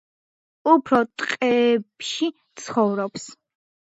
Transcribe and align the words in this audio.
უფრო 0.71 1.01
ტყეებში 1.23 2.31
ცხოვრობს. 2.63 3.29